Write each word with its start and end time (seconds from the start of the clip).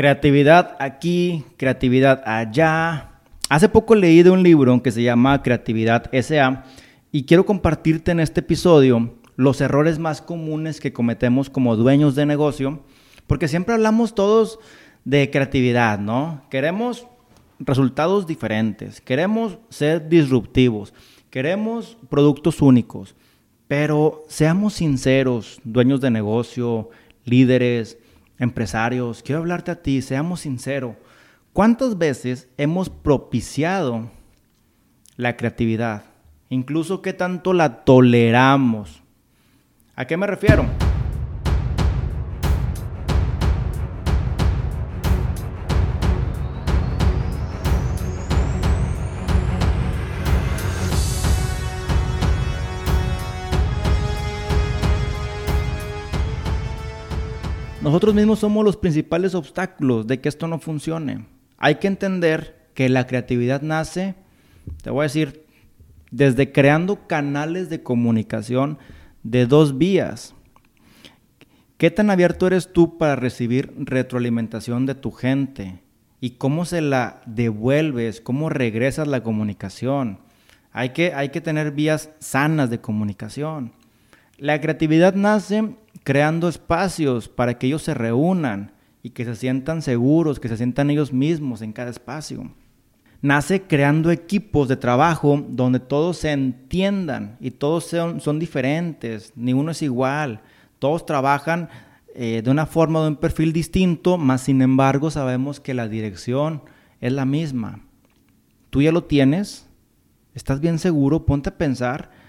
Creatividad 0.00 0.78
aquí, 0.78 1.44
creatividad 1.58 2.22
allá. 2.24 3.20
Hace 3.50 3.68
poco 3.68 3.94
leí 3.94 4.22
de 4.22 4.30
un 4.30 4.42
libro 4.42 4.82
que 4.82 4.92
se 4.92 5.02
llama 5.02 5.42
Creatividad 5.42 6.10
SA 6.10 6.64
y 7.12 7.24
quiero 7.24 7.44
compartirte 7.44 8.10
en 8.10 8.20
este 8.20 8.40
episodio 8.40 9.12
los 9.36 9.60
errores 9.60 9.98
más 9.98 10.22
comunes 10.22 10.80
que 10.80 10.94
cometemos 10.94 11.50
como 11.50 11.76
dueños 11.76 12.14
de 12.14 12.24
negocio, 12.24 12.82
porque 13.26 13.46
siempre 13.46 13.74
hablamos 13.74 14.14
todos 14.14 14.58
de 15.04 15.28
creatividad, 15.30 15.98
¿no? 15.98 16.46
Queremos 16.48 17.06
resultados 17.58 18.26
diferentes, 18.26 19.02
queremos 19.02 19.58
ser 19.68 20.08
disruptivos, 20.08 20.94
queremos 21.28 21.98
productos 22.08 22.62
únicos, 22.62 23.14
pero 23.68 24.24
seamos 24.28 24.72
sinceros, 24.72 25.60
dueños 25.62 26.00
de 26.00 26.10
negocio, 26.10 26.88
líderes, 27.26 27.98
empresarios, 28.40 29.22
quiero 29.22 29.42
hablarte 29.42 29.70
a 29.70 29.82
ti, 29.82 30.02
seamos 30.02 30.40
sinceros. 30.40 30.96
¿Cuántas 31.52 31.98
veces 31.98 32.48
hemos 32.56 32.88
propiciado 32.88 34.10
la 35.16 35.36
creatividad? 35.36 36.04
Incluso 36.48 37.02
qué 37.02 37.12
tanto 37.12 37.52
la 37.52 37.84
toleramos. 37.84 39.02
¿A 39.94 40.06
qué 40.06 40.16
me 40.16 40.26
refiero? 40.26 40.66
Nosotros 57.90 58.14
mismos 58.14 58.38
somos 58.38 58.64
los 58.64 58.76
principales 58.76 59.34
obstáculos 59.34 60.06
de 60.06 60.20
que 60.20 60.28
esto 60.28 60.46
no 60.46 60.60
funcione. 60.60 61.26
Hay 61.58 61.74
que 61.80 61.88
entender 61.88 62.70
que 62.72 62.88
la 62.88 63.08
creatividad 63.08 63.62
nace, 63.62 64.14
te 64.80 64.90
voy 64.90 65.00
a 65.00 65.02
decir, 65.10 65.44
desde 66.12 66.52
creando 66.52 67.08
canales 67.08 67.68
de 67.68 67.82
comunicación 67.82 68.78
de 69.24 69.44
dos 69.46 69.76
vías. 69.76 70.36
¿Qué 71.78 71.90
tan 71.90 72.10
abierto 72.10 72.46
eres 72.46 72.72
tú 72.72 72.96
para 72.96 73.16
recibir 73.16 73.74
retroalimentación 73.76 74.86
de 74.86 74.94
tu 74.94 75.10
gente? 75.10 75.82
¿Y 76.20 76.36
cómo 76.36 76.66
se 76.66 76.82
la 76.82 77.22
devuelves? 77.26 78.20
¿Cómo 78.20 78.50
regresas 78.50 79.08
la 79.08 79.24
comunicación? 79.24 80.20
Hay 80.70 80.90
que, 80.90 81.12
hay 81.12 81.30
que 81.30 81.40
tener 81.40 81.72
vías 81.72 82.10
sanas 82.20 82.70
de 82.70 82.80
comunicación. 82.80 83.72
La 84.40 84.58
creatividad 84.58 85.14
nace 85.16 85.76
creando 86.02 86.48
espacios 86.48 87.28
para 87.28 87.58
que 87.58 87.66
ellos 87.66 87.82
se 87.82 87.92
reúnan 87.92 88.72
y 89.02 89.10
que 89.10 89.26
se 89.26 89.36
sientan 89.36 89.82
seguros, 89.82 90.40
que 90.40 90.48
se 90.48 90.56
sientan 90.56 90.88
ellos 90.88 91.12
mismos 91.12 91.60
en 91.60 91.74
cada 91.74 91.90
espacio. 91.90 92.50
Nace 93.20 93.60
creando 93.60 94.10
equipos 94.10 94.66
de 94.66 94.78
trabajo 94.78 95.44
donde 95.46 95.78
todos 95.78 96.16
se 96.16 96.32
entiendan 96.32 97.36
y 97.38 97.50
todos 97.50 97.84
son, 97.84 98.22
son 98.22 98.38
diferentes, 98.38 99.34
ni 99.36 99.52
uno 99.52 99.72
es 99.72 99.82
igual, 99.82 100.40
todos 100.78 101.04
trabajan 101.04 101.68
eh, 102.14 102.40
de 102.42 102.50
una 102.50 102.64
forma, 102.64 103.02
de 103.02 103.08
un 103.08 103.16
perfil 103.16 103.52
distinto, 103.52 104.16
más 104.16 104.40
sin 104.40 104.62
embargo 104.62 105.10
sabemos 105.10 105.60
que 105.60 105.74
la 105.74 105.86
dirección 105.86 106.62
es 107.02 107.12
la 107.12 107.26
misma. 107.26 107.80
Tú 108.70 108.80
ya 108.80 108.90
lo 108.90 109.04
tienes, 109.04 109.68
estás 110.34 110.60
bien 110.60 110.78
seguro, 110.78 111.26
ponte 111.26 111.50
a 111.50 111.58
pensar 111.58 112.19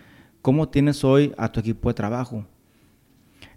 cómo 0.42 0.70
tienes 0.70 1.04
hoy 1.04 1.34
a 1.38 1.52
tu 1.52 1.60
equipo 1.60 1.90
de 1.90 1.94
trabajo. 1.94 2.46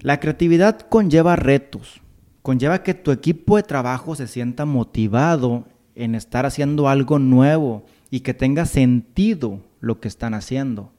La 0.00 0.20
creatividad 0.20 0.80
conlleva 0.80 1.36
retos, 1.36 2.00
conlleva 2.42 2.82
que 2.82 2.94
tu 2.94 3.10
equipo 3.10 3.56
de 3.56 3.62
trabajo 3.62 4.14
se 4.14 4.26
sienta 4.26 4.64
motivado 4.64 5.66
en 5.94 6.14
estar 6.14 6.44
haciendo 6.46 6.88
algo 6.88 7.18
nuevo 7.18 7.84
y 8.10 8.20
que 8.20 8.34
tenga 8.34 8.66
sentido 8.66 9.60
lo 9.80 10.00
que 10.00 10.08
están 10.08 10.34
haciendo. 10.34 10.92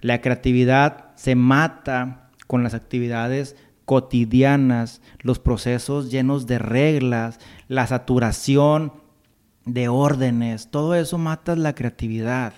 La 0.00 0.20
creatividad 0.20 1.14
se 1.16 1.34
mata 1.34 2.30
con 2.46 2.62
las 2.62 2.74
actividades 2.74 3.56
cotidianas, 3.84 5.00
los 5.20 5.38
procesos 5.38 6.10
llenos 6.10 6.46
de 6.46 6.58
reglas, 6.58 7.38
la 7.68 7.86
saturación 7.86 8.92
de 9.64 9.88
órdenes, 9.88 10.70
todo 10.70 10.94
eso 10.94 11.18
mata 11.18 11.56
la 11.56 11.74
creatividad. 11.74 12.52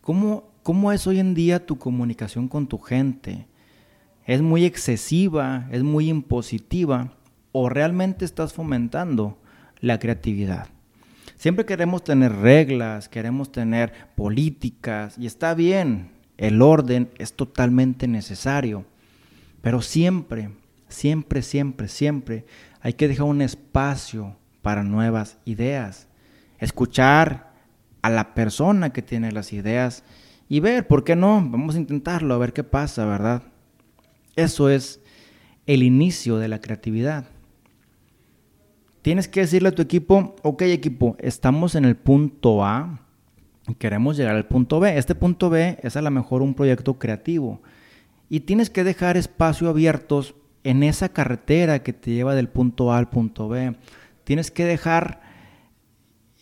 ¿Cómo, 0.00 0.49
¿Cómo 0.70 0.92
es 0.92 1.08
hoy 1.08 1.18
en 1.18 1.34
día 1.34 1.66
tu 1.66 1.78
comunicación 1.78 2.46
con 2.46 2.68
tu 2.68 2.78
gente? 2.78 3.48
es 4.24 4.40
muy 4.40 4.64
excesiva, 4.64 5.68
es 5.72 5.82
muy 5.82 6.08
impositiva 6.08 7.12
o 7.50 7.68
realmente 7.68 8.24
estás 8.24 8.52
fomentando 8.52 9.36
la 9.80 9.98
creatividad. 9.98 10.68
Siempre 11.34 11.64
queremos 11.64 12.04
tener 12.04 12.36
reglas, 12.36 13.08
queremos 13.08 13.50
tener 13.50 13.92
políticas 14.14 15.18
y 15.18 15.26
está 15.26 15.54
bien, 15.54 16.12
el 16.36 16.62
orden 16.62 17.10
es 17.18 17.32
totalmente 17.32 18.06
necesario, 18.06 18.84
pero 19.62 19.82
siempre, 19.82 20.50
siempre, 20.88 21.42
siempre, 21.42 21.88
siempre 21.88 22.46
hay 22.80 22.92
que 22.92 23.08
dejar 23.08 23.26
un 23.26 23.42
espacio 23.42 24.36
para 24.62 24.84
nuevas 24.84 25.36
ideas, 25.44 26.06
escuchar 26.60 27.54
a 28.02 28.10
la 28.10 28.34
persona 28.34 28.92
que 28.92 29.02
tiene 29.02 29.32
las 29.32 29.52
ideas 29.52 30.04
y 30.50 30.58
ver, 30.58 30.88
¿por 30.88 31.04
qué 31.04 31.14
no? 31.14 31.36
Vamos 31.48 31.76
a 31.76 31.78
intentarlo, 31.78 32.34
a 32.34 32.38
ver 32.38 32.52
qué 32.52 32.64
pasa, 32.64 33.06
¿verdad? 33.06 33.44
Eso 34.34 34.68
es 34.68 35.00
el 35.64 35.84
inicio 35.84 36.38
de 36.38 36.48
la 36.48 36.60
creatividad. 36.60 37.26
Tienes 39.00 39.28
que 39.28 39.42
decirle 39.42 39.68
a 39.68 39.74
tu 39.76 39.80
equipo, 39.80 40.34
ok 40.42 40.62
equipo, 40.62 41.14
estamos 41.20 41.76
en 41.76 41.84
el 41.84 41.94
punto 41.94 42.64
A 42.64 42.98
y 43.68 43.76
queremos 43.76 44.16
llegar 44.16 44.34
al 44.34 44.48
punto 44.48 44.80
B. 44.80 44.98
Este 44.98 45.14
punto 45.14 45.50
B 45.50 45.78
es 45.84 45.96
a 45.96 46.02
lo 46.02 46.10
mejor 46.10 46.42
un 46.42 46.54
proyecto 46.54 46.98
creativo. 46.98 47.62
Y 48.28 48.40
tienes 48.40 48.70
que 48.70 48.82
dejar 48.82 49.16
espacio 49.16 49.68
abiertos 49.68 50.34
en 50.64 50.82
esa 50.82 51.10
carretera 51.10 51.84
que 51.84 51.92
te 51.92 52.10
lleva 52.10 52.34
del 52.34 52.48
punto 52.48 52.92
A 52.92 52.98
al 52.98 53.08
punto 53.08 53.48
B. 53.48 53.76
Tienes 54.24 54.50
que 54.50 54.64
dejar 54.64 55.20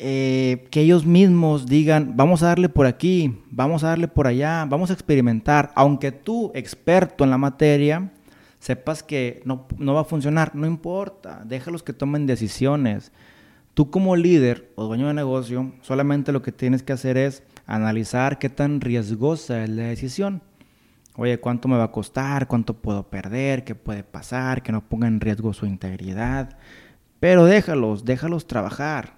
eh, 0.01 0.69
que 0.71 0.83
ellos 0.83 1.05
mismos 1.05 1.67
digan, 1.67 2.17
vamos 2.17 2.45
a 2.45 2.47
darle 2.47 2.69
por 2.69 2.87
aquí, 2.87 3.43
vamos 3.51 3.83
a 3.83 3.89
darle 3.89 4.07
por 4.07 4.29
allá, 4.29 4.65
vamos 4.69 4.91
a 4.91 4.93
experimentar, 4.93 5.73
aunque 5.75 6.13
tú, 6.13 6.53
experto 6.55 7.25
en 7.25 7.31
la 7.31 7.39
materia, 7.39 8.13
sepas 8.61 9.03
que 9.03 9.43
no, 9.45 9.67
no 9.77 9.95
va 9.95 10.03
a 10.03 10.05
funcionar, 10.05 10.55
no 10.55 10.69
importa, 10.69 11.43
déjalos 11.45 11.83
que 11.83 11.93
tomen 11.93 12.27
decisiones. 12.27 13.11
Tú 13.75 13.91
como 13.91 14.15
líder 14.15 14.71
o 14.77 14.85
dueño 14.85 15.09
de 15.09 15.15
negocio, 15.15 15.73
solamente 15.83 16.31
lo 16.31 16.43
que 16.43 16.53
tienes 16.53 16.85
que 16.85 16.93
hacer 16.93 17.17
es 17.17 17.43
analizar 17.67 18.39
qué 18.39 18.49
tan 18.49 18.81
riesgosa 18.81 19.65
es 19.65 19.71
la 19.71 19.85
decisión. 19.85 20.43
Oye, 21.17 21.39
¿cuánto 21.41 21.67
me 21.67 21.77
va 21.77 21.85
a 21.85 21.93
costar? 21.93 22.47
¿Cuánto 22.47 22.75
puedo 22.75 23.09
perder? 23.09 23.65
¿Qué 23.65 23.75
puede 23.75 24.05
pasar? 24.05 24.63
Que 24.63 24.71
no 24.71 24.89
ponga 24.89 25.09
en 25.09 25.21
riesgo 25.21 25.53
su 25.53 25.67
integridad. 25.67 26.57
Pero 27.19 27.45
déjalos, 27.45 28.05
déjalos 28.05 28.47
trabajar 28.47 29.18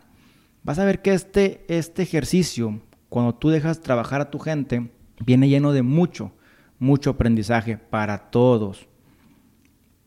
vas 0.62 0.78
a 0.78 0.84
ver 0.84 1.02
que 1.02 1.12
este, 1.12 1.64
este 1.68 2.02
ejercicio, 2.02 2.80
cuando 3.08 3.34
tú 3.34 3.50
dejas 3.50 3.80
trabajar 3.80 4.20
a 4.20 4.30
tu 4.30 4.38
gente, 4.38 4.90
viene 5.24 5.48
lleno 5.48 5.72
de 5.72 5.82
mucho, 5.82 6.32
mucho 6.78 7.10
aprendizaje 7.10 7.76
para 7.76 8.30
todos. 8.30 8.88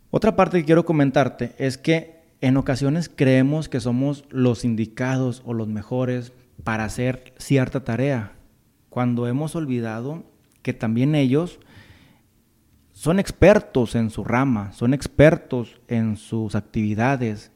Otra 0.09 0.36
parte 0.36 0.59
que 0.59 0.66
quiero 0.66 0.86
comentarte 0.86 1.56
es 1.58 1.78
que 1.78 2.24
en 2.41 2.58
ocasiones 2.58 3.09
creemos 3.09 3.69
que 3.69 3.80
somos 3.80 4.25
los 4.30 4.66
indicados 4.66 5.41
o 5.46 5.53
los 5.53 5.68
mejores 5.68 6.34
para 6.64 6.85
hacer 6.85 7.34
cierta 7.38 7.84
tarea, 7.84 8.34
cuando 8.90 9.28
hemos 9.28 9.56
olvidado 9.56 10.24
que 10.62 10.74
también 10.74 11.16
ellos 11.16 11.59
son 12.91 13.20
expertos 13.20 13.96
en 13.96 14.09
su 14.09 14.24
rama, 14.24 14.72
son 14.72 14.94
expertos 14.94 15.81
en 15.88 16.16
sus 16.16 16.53
actividades. 16.56 17.52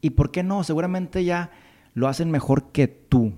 ¿Y 0.00 0.10
por 0.10 0.30
qué 0.30 0.42
no? 0.42 0.62
Seguramente 0.62 1.24
ya 1.24 1.50
lo 1.94 2.08
hacen 2.08 2.30
mejor 2.30 2.72
que 2.72 2.88
tú. 2.88 3.32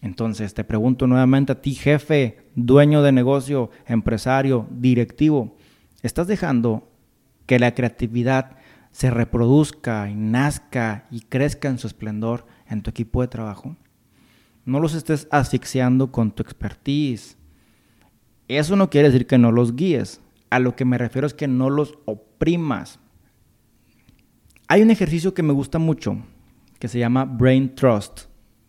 Entonces 0.00 0.54
te 0.54 0.64
pregunto 0.64 1.06
nuevamente 1.06 1.52
a 1.52 1.60
ti, 1.60 1.74
jefe, 1.74 2.38
dueño 2.54 3.02
de 3.02 3.12
negocio, 3.12 3.70
empresario, 3.86 4.66
directivo, 4.70 5.56
¿estás 6.02 6.26
dejando 6.26 6.90
que 7.46 7.58
la 7.58 7.74
creatividad 7.74 8.56
se 8.92 9.10
reproduzca 9.10 10.08
y 10.08 10.14
nazca 10.14 11.06
y 11.10 11.20
crezca 11.22 11.68
en 11.68 11.78
su 11.78 11.86
esplendor 11.86 12.46
en 12.68 12.82
tu 12.82 12.90
equipo 12.90 13.22
de 13.22 13.28
trabajo? 13.28 13.76
No 14.64 14.78
los 14.78 14.94
estés 14.94 15.26
asfixiando 15.30 16.12
con 16.12 16.32
tu 16.32 16.42
expertise. 16.42 17.36
Eso 18.48 18.76
no 18.76 18.88
quiere 18.88 19.08
decir 19.08 19.26
que 19.26 19.38
no 19.38 19.52
los 19.52 19.74
guíes. 19.74 20.20
A 20.48 20.58
lo 20.58 20.76
que 20.76 20.84
me 20.84 20.98
refiero 20.98 21.26
es 21.26 21.34
que 21.34 21.48
no 21.48 21.70
los 21.70 21.98
oprimas. 22.04 23.00
Hay 24.68 24.82
un 24.82 24.90
ejercicio 24.90 25.34
que 25.34 25.42
me 25.42 25.52
gusta 25.52 25.78
mucho 25.78 26.22
que 26.84 26.88
se 26.88 26.98
llama 26.98 27.24
Brain 27.24 27.74
Trust, 27.74 28.24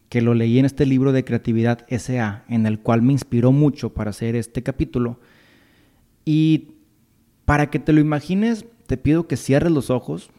que 0.07 0.21
lo 0.21 0.33
leí 0.33 0.57
en 0.57 0.63
este 0.63 0.85
libro 0.85 1.11
de 1.11 1.25
creatividad 1.25 1.85
SA, 1.89 2.45
en 2.47 2.65
el 2.65 2.79
cual 2.79 3.01
me 3.01 3.11
inspiró 3.11 3.51
mucho 3.51 3.93
para 3.93 4.11
hacer 4.11 4.37
este 4.37 4.63
capítulo. 4.63 5.19
Y 6.23 6.75
para 7.43 7.69
que 7.69 7.77
te 7.77 7.91
lo 7.91 7.99
imagines, 7.99 8.67
te 8.87 8.95
pido 8.95 9.27
que 9.27 9.35
cierres 9.35 9.73
los 9.73 9.89
ojos 9.89 10.29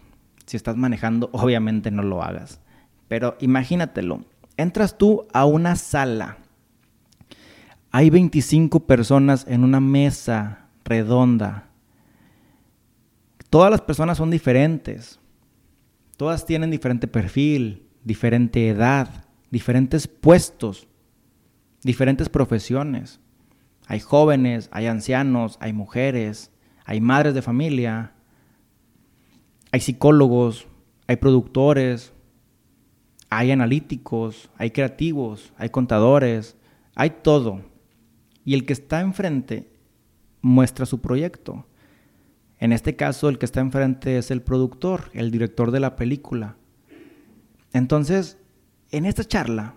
Si 0.46 0.56
estás 0.56 0.78
manejando, 0.78 1.28
obviamente 1.34 1.90
no 1.90 2.02
lo 2.02 2.22
hagas. 2.22 2.62
Pero 3.08 3.36
imagínatelo. 3.40 4.24
Entras 4.56 4.96
tú 4.96 5.26
a 5.34 5.44
una 5.44 5.76
sala. 5.76 6.38
Hay 7.90 8.08
25 8.08 8.86
personas 8.86 9.44
en 9.46 9.64
una 9.64 9.80
mesa 9.80 10.70
redonda. 10.82 11.68
Todas 13.50 13.70
las 13.70 13.82
personas 13.82 14.16
son 14.16 14.30
diferentes. 14.30 15.20
Todas 16.16 16.46
tienen 16.46 16.70
diferente 16.70 17.08
perfil, 17.08 17.86
diferente 18.04 18.68
edad, 18.68 19.26
diferentes 19.50 20.08
puestos, 20.08 20.88
diferentes 21.82 22.28
profesiones. 22.28 23.20
Hay 23.86 24.00
jóvenes, 24.00 24.68
hay 24.72 24.86
ancianos, 24.86 25.58
hay 25.60 25.72
mujeres, 25.72 26.50
hay 26.84 27.00
madres 27.00 27.34
de 27.34 27.42
familia, 27.42 28.12
hay 29.72 29.80
psicólogos, 29.80 30.66
hay 31.06 31.16
productores, 31.16 32.12
hay 33.28 33.50
analíticos, 33.50 34.50
hay 34.56 34.70
creativos, 34.70 35.52
hay 35.56 35.68
contadores, 35.68 36.56
hay 36.94 37.10
todo. 37.10 37.60
Y 38.44 38.54
el 38.54 38.64
que 38.64 38.72
está 38.72 39.00
enfrente 39.00 39.70
muestra 40.40 40.86
su 40.86 41.00
proyecto. 41.00 41.66
En 42.58 42.72
este 42.72 42.96
caso, 42.96 43.28
el 43.28 43.38
que 43.38 43.44
está 43.44 43.60
enfrente 43.60 44.18
es 44.18 44.30
el 44.30 44.42
productor, 44.42 45.10
el 45.12 45.30
director 45.30 45.70
de 45.70 45.80
la 45.80 45.96
película. 45.96 46.56
Entonces, 47.72 48.38
en 48.90 49.04
esta 49.04 49.24
charla 49.24 49.74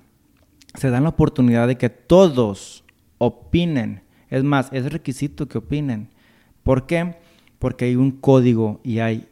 se 0.75 0.89
dan 0.89 1.03
la 1.03 1.09
oportunidad 1.09 1.67
de 1.67 1.77
que 1.77 1.89
todos 1.89 2.85
opinen. 3.17 4.03
Es 4.29 4.43
más, 4.43 4.69
es 4.71 4.91
requisito 4.91 5.47
que 5.47 5.57
opinen. 5.57 6.09
¿Por 6.63 6.85
qué? 6.85 7.17
Porque 7.57 7.85
hay 7.85 7.95
un 7.95 8.11
código 8.11 8.79
y 8.83 8.99
hay 8.99 9.27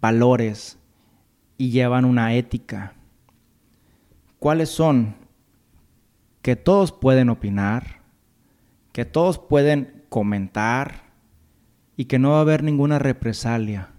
valores 0.00 0.78
y 1.58 1.70
llevan 1.70 2.06
una 2.06 2.34
ética. 2.34 2.94
¿Cuáles 4.38 4.70
son? 4.70 5.16
Que 6.40 6.56
todos 6.56 6.92
pueden 6.92 7.28
opinar, 7.28 8.00
que 8.92 9.04
todos 9.04 9.38
pueden 9.38 10.04
comentar 10.08 11.09
y 12.00 12.06
que 12.06 12.18
no 12.18 12.30
va 12.30 12.38
a 12.38 12.40
haber 12.40 12.62
ninguna 12.62 12.98
represalia. 12.98 13.90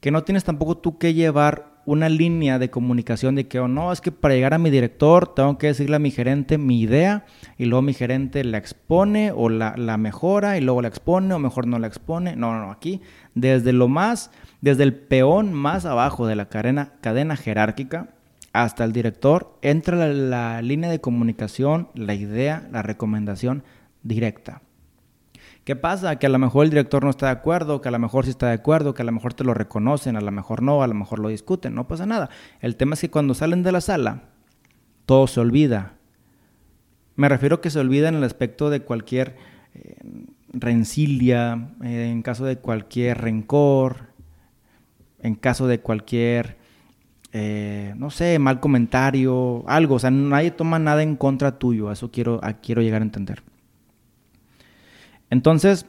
Que 0.00 0.10
no 0.10 0.22
tienes 0.22 0.44
tampoco 0.44 0.76
tú 0.76 0.98
que 0.98 1.14
llevar 1.14 1.80
una 1.86 2.10
línea 2.10 2.58
de 2.58 2.68
comunicación 2.68 3.36
de 3.36 3.48
que, 3.48 3.58
oh, 3.58 3.68
no, 3.68 3.90
es 3.90 4.02
que 4.02 4.12
para 4.12 4.34
llegar 4.34 4.52
a 4.52 4.58
mi 4.58 4.68
director 4.68 5.34
tengo 5.34 5.56
que 5.56 5.68
decirle 5.68 5.96
a 5.96 5.98
mi 5.98 6.10
gerente 6.10 6.58
mi 6.58 6.78
idea 6.78 7.24
y 7.56 7.64
luego 7.64 7.80
mi 7.80 7.94
gerente 7.94 8.44
la 8.44 8.58
expone 8.58 9.32
o 9.34 9.48
la, 9.48 9.96
mejora 9.96 10.58
y 10.58 10.60
luego 10.60 10.82
la 10.82 10.88
expone 10.88 11.32
o 11.32 11.38
mejor 11.38 11.66
no 11.66 11.78
la 11.78 11.86
expone. 11.86 12.36
No, 12.36 12.52
no, 12.52 12.66
no, 12.66 12.70
aquí 12.70 13.00
desde 13.34 13.72
lo 13.72 13.88
más, 13.88 14.30
desde 14.60 14.82
el 14.82 14.92
peón 14.92 15.54
más 15.54 15.86
abajo 15.86 16.26
de 16.26 16.36
la 16.36 16.50
cadena, 16.50 17.36
jerárquica 17.36 18.10
hasta 18.52 18.84
el 18.84 18.92
director 18.92 19.56
entra 19.62 20.06
la 20.06 20.60
línea 20.60 20.90
de 20.90 21.00
comunicación, 21.00 21.88
la 21.94 22.12
idea, 22.12 22.68
la 22.70 22.82
recomendación 22.82 23.62
directa. 24.02 24.60
¿Qué 25.70 25.76
pasa? 25.76 26.16
Que 26.16 26.26
a 26.26 26.30
lo 26.30 26.40
mejor 26.40 26.64
el 26.64 26.70
director 26.70 27.04
no 27.04 27.10
está 27.10 27.26
de 27.26 27.32
acuerdo, 27.32 27.80
que 27.80 27.86
a 27.86 27.92
lo 27.92 28.00
mejor 28.00 28.24
sí 28.24 28.30
está 28.30 28.48
de 28.48 28.54
acuerdo, 28.54 28.92
que 28.92 29.02
a 29.02 29.04
lo 29.04 29.12
mejor 29.12 29.34
te 29.34 29.44
lo 29.44 29.54
reconocen, 29.54 30.16
a 30.16 30.20
lo 30.20 30.32
mejor 30.32 30.62
no, 30.62 30.82
a 30.82 30.88
lo 30.88 30.94
mejor 30.94 31.20
lo 31.20 31.28
discuten, 31.28 31.76
no 31.76 31.86
pasa 31.86 32.06
nada. 32.06 32.28
El 32.58 32.74
tema 32.74 32.94
es 32.94 33.00
que 33.02 33.08
cuando 33.08 33.34
salen 33.34 33.62
de 33.62 33.70
la 33.70 33.80
sala, 33.80 34.24
todo 35.06 35.28
se 35.28 35.38
olvida. 35.38 35.92
Me 37.14 37.28
refiero 37.28 37.60
que 37.60 37.70
se 37.70 37.78
olvida 37.78 38.08
en 38.08 38.16
el 38.16 38.24
aspecto 38.24 38.68
de 38.68 38.80
cualquier 38.80 39.36
eh, 39.74 39.94
rencilia, 40.52 41.68
eh, 41.84 42.10
en 42.10 42.22
caso 42.22 42.46
de 42.46 42.56
cualquier 42.56 43.18
rencor, 43.18 44.08
en 45.20 45.36
caso 45.36 45.68
de 45.68 45.78
cualquier, 45.78 46.56
eh, 47.32 47.94
no 47.96 48.10
sé, 48.10 48.40
mal 48.40 48.58
comentario, 48.58 49.62
algo. 49.68 49.94
O 49.94 49.98
sea, 50.00 50.10
nadie 50.10 50.50
toma 50.50 50.80
nada 50.80 51.04
en 51.04 51.14
contra 51.14 51.60
tuyo. 51.60 51.92
Eso 51.92 52.10
quiero, 52.10 52.40
quiero 52.60 52.82
llegar 52.82 53.02
a 53.02 53.04
entender. 53.04 53.44
Entonces, 55.30 55.86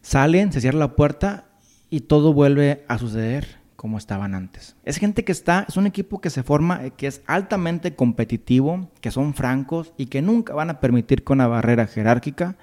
salen, 0.00 0.52
se 0.52 0.60
cierra 0.60 0.78
la 0.78 0.96
puerta 0.96 1.46
y 1.88 2.00
todo 2.00 2.32
vuelve 2.32 2.84
a 2.88 2.98
suceder 2.98 3.62
como 3.76 3.98
estaban 3.98 4.34
antes. 4.34 4.76
Es 4.84 4.98
gente 4.98 5.24
que 5.24 5.32
está, 5.32 5.66
es 5.68 5.76
un 5.76 5.86
equipo 5.86 6.20
que 6.20 6.30
se 6.30 6.42
forma, 6.42 6.90
que 6.90 7.08
es 7.08 7.22
altamente 7.26 7.96
competitivo, 7.96 8.90
que 9.00 9.10
son 9.10 9.34
francos 9.34 9.92
y 9.96 10.06
que 10.06 10.22
nunca 10.22 10.54
van 10.54 10.70
a 10.70 10.78
permitir 10.78 11.24
que 11.24 11.32
una 11.32 11.48
barrera 11.48 11.86
jerárquica 11.86 12.56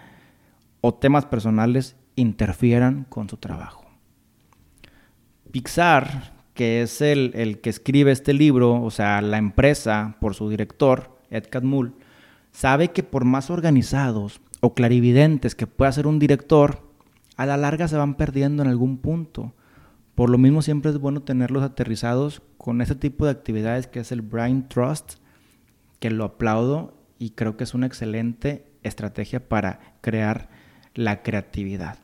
o 0.81 0.93
temas 0.93 1.25
personales 1.25 1.97
interfieran 2.15 3.05
con 3.09 3.29
su 3.29 3.37
trabajo. 3.37 3.85
Pixar, 5.51 6.33
que 6.53 6.83
es 6.83 7.01
el, 7.01 7.31
el 7.35 7.59
que 7.59 7.69
escribe 7.69 8.11
este 8.11 8.33
libro, 8.33 8.81
o 8.81 8.91
sea, 8.91 9.21
la 9.21 9.37
empresa 9.37 10.15
por 10.21 10.35
su 10.35 10.49
director, 10.49 11.19
Ed 11.29 11.45
Catmull, 11.49 11.95
sabe 12.51 12.91
que 12.91 13.03
por 13.03 13.25
más 13.25 13.49
organizados 13.49 14.41
o 14.61 14.73
clarividentes 14.73 15.55
que 15.55 15.67
pueda 15.67 15.91
ser 15.91 16.07
un 16.07 16.19
director, 16.19 16.89
a 17.37 17.45
la 17.45 17.57
larga 17.57 17.87
se 17.87 17.97
van 17.97 18.15
perdiendo 18.15 18.63
en 18.63 18.69
algún 18.69 18.97
punto. 18.97 19.53
Por 20.15 20.29
lo 20.29 20.37
mismo 20.37 20.61
siempre 20.61 20.91
es 20.91 20.99
bueno 20.99 21.21
tenerlos 21.21 21.63
aterrizados 21.63 22.41
con 22.57 22.81
ese 22.81 22.95
tipo 22.95 23.25
de 23.25 23.31
actividades 23.31 23.87
que 23.87 24.01
es 24.01 24.11
el 24.11 24.21
Brain 24.21 24.67
Trust, 24.67 25.13
que 25.99 26.09
lo 26.09 26.25
aplaudo 26.25 26.97
y 27.17 27.31
creo 27.31 27.55
que 27.55 27.63
es 27.63 27.73
una 27.73 27.85
excelente 27.85 28.69
estrategia 28.83 29.47
para 29.47 29.95
crear 30.01 30.49
la 30.93 31.21
creatividad. 31.21 31.99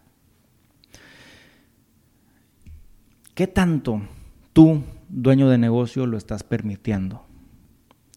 ¿Qué 3.33 3.47
tanto 3.47 4.01
tú, 4.53 4.83
dueño 5.09 5.49
de 5.49 5.57
negocio, 5.57 6.05
lo 6.05 6.17
estás 6.17 6.43
permitiendo? 6.43 7.25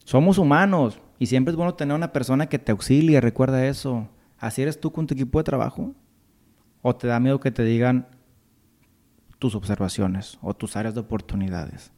Somos 0.04 0.38
humanos 0.38 1.00
y 1.18 1.26
siempre 1.26 1.50
es 1.50 1.56
bueno 1.56 1.74
tener 1.74 1.96
una 1.96 2.12
persona 2.12 2.48
que 2.48 2.60
te 2.60 2.70
auxilie, 2.70 3.20
recuerda 3.20 3.66
eso. 3.66 4.08
¿Así 4.38 4.62
eres 4.62 4.80
tú 4.80 4.92
con 4.92 5.06
tu 5.06 5.14
equipo 5.14 5.38
de 5.38 5.44
trabajo? 5.44 5.94
¿O 6.82 6.94
te 6.96 7.06
da 7.06 7.20
miedo 7.20 7.40
que 7.40 7.50
te 7.50 7.64
digan 7.64 8.06
tus 9.38 9.54
observaciones 9.54 10.38
o 10.42 10.54
tus 10.54 10.76
áreas 10.76 10.94
de 10.94 11.00
oportunidades? 11.00 11.90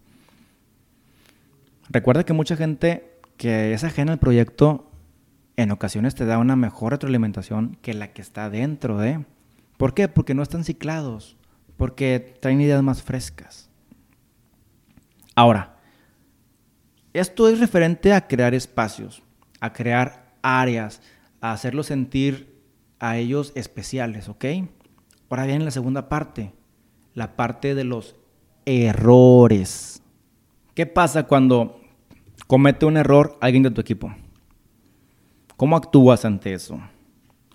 Recuerda 1.89 2.25
que 2.25 2.33
mucha 2.33 2.57
gente 2.57 3.21
que 3.37 3.73
es 3.73 3.85
ajena 3.85 4.13
al 4.13 4.19
proyecto 4.19 4.91
en 5.57 5.71
ocasiones 5.71 6.15
te 6.15 6.25
da 6.25 6.39
una 6.39 6.57
mejor 6.57 6.93
retroalimentación 6.93 7.77
que 7.83 7.95
la 7.95 8.13
que 8.13 8.23
está 8.23 8.49
dentro 8.49 8.99
de. 8.99 9.25
¿Por 9.77 9.95
qué? 9.95 10.09
Porque 10.09 10.35
no 10.35 10.43
están 10.43 10.65
ciclados, 10.65 11.37
porque 11.77 12.37
traen 12.41 12.61
ideas 12.61 12.83
más 12.83 13.03
frescas. 13.03 13.69
Ahora, 15.35 15.77
esto 17.13 17.49
es 17.49 17.59
referente 17.61 18.12
a 18.12 18.26
crear 18.26 18.55
espacios, 18.55 19.23
a 19.61 19.73
crear 19.73 20.33
áreas, 20.43 21.03
a 21.40 21.52
hacerlos 21.52 21.87
sentir 21.87 22.61
a 22.99 23.16
ellos 23.16 23.52
especiales, 23.54 24.28
¿ok? 24.28 24.44
Ahora 25.28 25.47
viene 25.47 25.64
la 25.64 25.70
segunda 25.70 26.09
parte, 26.09 26.52
la 27.14 27.37
parte 27.37 27.75
de 27.75 27.85
los 27.85 28.16
errores. 28.66 30.02
¿Qué 30.75 30.87
pasa 30.87 31.26
cuando 31.26 31.80
comete 32.47 32.87
un 32.87 32.97
error 32.97 33.38
alguien 33.40 33.62
de 33.62 33.70
tu 33.70 33.80
equipo? 33.80 34.14
¿Cómo 35.56 35.76
actúas 35.76 36.25
ante 36.25 36.52
eso? 36.54 36.80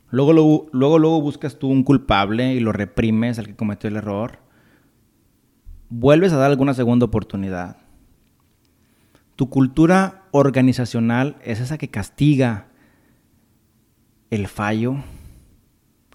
Luego, 0.10 0.32
luego, 0.32 0.70
luego, 1.00 1.22
buscas 1.22 1.58
tú 1.60 1.68
un 1.68 1.84
culpable 1.84 2.54
y 2.54 2.60
lo 2.60 2.72
reprimes 2.72 3.40
al 3.40 3.48
que 3.48 3.56
cometió 3.56 3.88
el 3.88 3.98
error. 3.98 4.40
Vuelves 5.90 6.32
a 6.32 6.38
dar 6.38 6.52
alguna 6.52 6.74
segunda 6.74 7.06
oportunidad. 7.06 7.78
Tu 9.36 9.50
cultura 9.50 10.24
organizacional 10.32 11.36
es 11.44 11.60
esa 11.60 11.78
que 11.78 11.90
castiga, 11.90 12.68
el 14.30 14.48
fallo. 14.48 14.96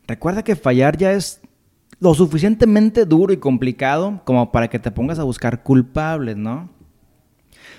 Recuerda 0.07 0.43
que 0.43 0.57
fallar 0.57 0.97
ya 0.97 1.13
es 1.13 1.41
lo 2.01 2.15
suficientemente 2.15 3.05
duro 3.05 3.33
y 3.33 3.37
complicado 3.37 4.23
como 4.25 4.51
para 4.51 4.69
que 4.69 4.79
te 4.79 4.91
pongas 4.91 5.19
a 5.19 5.25
buscar 5.25 5.63
culpables, 5.63 6.37
¿no? 6.37 6.71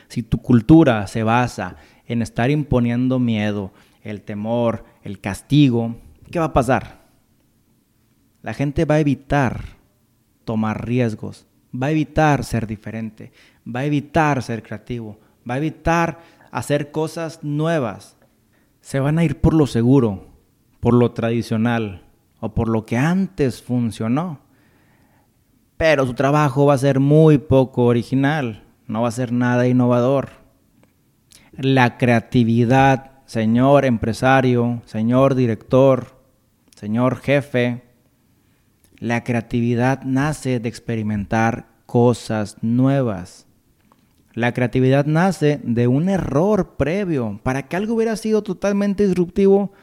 Si 0.07 0.23
tu 0.23 0.37
cultura 0.37 1.07
se 1.07 1.23
basa 1.23 1.77
en 2.05 2.21
estar 2.21 2.51
imponiendo 2.51 3.19
miedo, 3.19 3.71
el 4.03 4.21
temor, 4.21 4.85
el 5.03 5.19
castigo, 5.19 5.95
¿qué 6.29 6.39
va 6.39 6.45
a 6.45 6.53
pasar? 6.53 7.01
La 8.41 8.53
gente 8.53 8.85
va 8.85 8.95
a 8.95 8.99
evitar 8.99 9.63
tomar 10.45 10.85
riesgos, 10.85 11.45
va 11.73 11.87
a 11.87 11.91
evitar 11.91 12.43
ser 12.43 12.67
diferente, 12.67 13.31
va 13.65 13.81
a 13.81 13.85
evitar 13.85 14.41
ser 14.43 14.63
creativo, 14.63 15.19
va 15.49 15.55
a 15.55 15.57
evitar 15.57 16.19
hacer 16.51 16.91
cosas 16.91 17.39
nuevas. 17.43 18.17
Se 18.81 18.99
van 18.99 19.17
a 19.17 19.23
ir 19.23 19.39
por 19.39 19.53
lo 19.53 19.67
seguro, 19.67 20.27
por 20.79 20.93
lo 20.93 21.11
tradicional 21.11 22.03
o 22.39 22.53
por 22.53 22.67
lo 22.67 22.85
que 22.85 22.97
antes 22.97 23.61
funcionó. 23.61 24.39
Pero 25.77 26.05
su 26.05 26.13
trabajo 26.13 26.65
va 26.65 26.73
a 26.73 26.79
ser 26.79 26.99
muy 26.99 27.37
poco 27.37 27.85
original, 27.85 28.63
no 28.87 29.03
va 29.03 29.07
a 29.07 29.11
ser 29.11 29.31
nada 29.31 29.67
innovador. 29.67 30.29
La 31.53 31.97
creatividad, 31.97 33.11
señor 33.25 33.85
empresario, 33.85 34.81
señor 34.85 35.35
director, 35.35 36.19
señor 36.75 37.17
jefe, 37.17 37.83
la 38.97 39.23
creatividad 39.23 40.03
nace 40.03 40.59
de 40.59 40.69
experimentar 40.69 41.67
cosas 41.85 42.57
nuevas. 42.61 43.47
La 44.33 44.53
creatividad 44.53 45.05
nace 45.05 45.59
de 45.63 45.87
un 45.87 46.07
error 46.09 46.75
previo. 46.77 47.39
Para 47.43 47.67
que 47.67 47.75
algo 47.75 47.95
hubiera 47.95 48.15
sido 48.15 48.43
totalmente 48.43 49.05
disruptivo, 49.05 49.73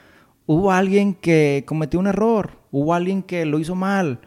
hubo 0.46 0.72
alguien 0.72 1.14
que 1.14 1.64
cometió 1.66 2.00
un 2.00 2.06
error, 2.06 2.52
hubo 2.70 2.94
alguien 2.94 3.22
que 3.22 3.44
lo 3.44 3.58
hizo 3.58 3.74
mal, 3.74 4.20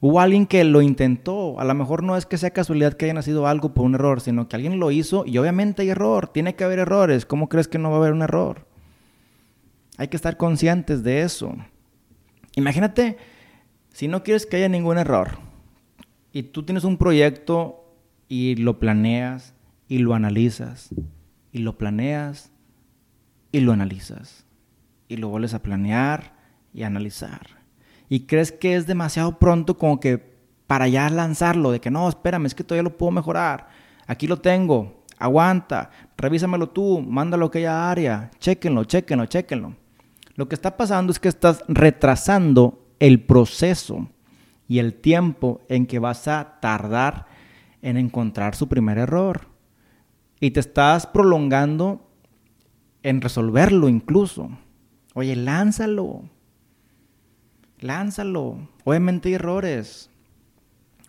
hubo 0.00 0.20
alguien 0.20 0.46
que 0.46 0.62
lo 0.64 0.82
intentó. 0.82 1.58
A 1.58 1.64
lo 1.64 1.74
mejor 1.74 2.02
no 2.02 2.16
es 2.16 2.26
que 2.26 2.36
sea 2.36 2.50
casualidad 2.50 2.94
que 2.94 3.06
haya 3.06 3.14
nacido 3.14 3.46
algo 3.46 3.72
por 3.72 3.86
un 3.86 3.94
error, 3.94 4.20
sino 4.20 4.46
que 4.46 4.56
alguien 4.56 4.78
lo 4.78 4.90
hizo 4.90 5.24
y 5.26 5.38
obviamente 5.38 5.82
hay 5.82 5.90
error, 5.90 6.28
tiene 6.28 6.54
que 6.54 6.64
haber 6.64 6.78
errores. 6.78 7.24
¿Cómo 7.24 7.48
crees 7.48 7.68
que 7.68 7.78
no 7.78 7.90
va 7.90 7.96
a 7.96 7.98
haber 8.00 8.12
un 8.12 8.22
error? 8.22 8.66
Hay 9.96 10.08
que 10.08 10.16
estar 10.16 10.36
conscientes 10.36 11.02
de 11.02 11.22
eso. 11.22 11.54
Imagínate 12.56 13.16
si 13.92 14.08
no 14.08 14.22
quieres 14.22 14.44
que 14.44 14.56
haya 14.56 14.68
ningún 14.68 14.98
error 14.98 15.38
y 16.32 16.42
tú 16.42 16.64
tienes 16.64 16.84
un 16.84 16.98
proyecto 16.98 17.83
y 18.28 18.56
lo 18.56 18.78
planeas 18.78 19.54
y 19.88 19.98
lo 19.98 20.14
analizas 20.14 20.94
y 21.52 21.58
lo 21.58 21.78
planeas 21.78 22.52
y 23.52 23.60
lo 23.60 23.72
analizas 23.72 24.46
y 25.08 25.16
lo 25.16 25.28
vuelves 25.28 25.54
a 25.54 25.62
planear 25.62 26.34
y 26.72 26.82
analizar 26.82 27.64
y 28.08 28.20
crees 28.26 28.52
que 28.52 28.76
es 28.76 28.86
demasiado 28.86 29.38
pronto 29.38 29.76
como 29.78 30.00
que 30.00 30.34
para 30.66 30.88
ya 30.88 31.08
lanzarlo 31.10 31.70
de 31.70 31.80
que 31.80 31.90
no, 31.90 32.08
espérame, 32.08 32.46
es 32.46 32.54
que 32.54 32.64
todavía 32.64 32.84
lo 32.84 32.96
puedo 32.96 33.12
mejorar. 33.12 33.68
Aquí 34.06 34.26
lo 34.26 34.38
tengo, 34.38 35.04
aguanta, 35.18 35.90
revísamelo 36.16 36.68
tú, 36.68 37.00
mándalo 37.00 37.46
a 37.46 37.48
aquella 37.48 37.90
área, 37.90 38.30
chéquenlo, 38.38 38.84
chéquenlo, 38.84 39.26
chéquenlo. 39.26 39.74
Lo 40.36 40.48
que 40.48 40.54
está 40.54 40.76
pasando 40.76 41.12
es 41.12 41.18
que 41.18 41.28
estás 41.28 41.64
retrasando 41.68 42.86
el 42.98 43.22
proceso 43.22 44.08
y 44.66 44.78
el 44.78 44.94
tiempo 44.94 45.60
en 45.68 45.86
que 45.86 45.98
vas 45.98 46.26
a 46.28 46.58
tardar 46.60 47.26
en 47.84 47.98
encontrar 47.98 48.56
su 48.56 48.66
primer 48.66 48.96
error. 48.96 49.42
Y 50.40 50.50
te 50.52 50.60
estás 50.60 51.06
prolongando 51.06 52.10
en 53.02 53.20
resolverlo 53.20 53.90
incluso. 53.90 54.50
Oye, 55.12 55.36
lánzalo. 55.36 56.22
Lánzalo. 57.78 58.68
Obviamente 58.84 59.28
hay 59.28 59.34
errores. 59.34 60.10